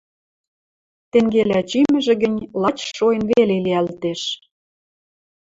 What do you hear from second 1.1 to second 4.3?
Тенгелӓ чимӹжӹ гӹнь лач шоэн веле лиӓлтеш